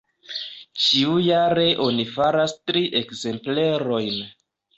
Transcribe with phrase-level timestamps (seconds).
[0.85, 4.19] Ĉiujare oni faras tri ekzemplerojn.